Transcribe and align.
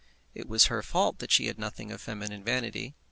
It 0.33 0.49
was 0.49 0.65
her 0.65 0.81
fault 0.81 1.19
that 1.19 1.31
she 1.31 1.45
had 1.45 1.59
nothing 1.59 1.91
of 1.91 2.01
feminine 2.01 2.43
vanity. 2.43 2.95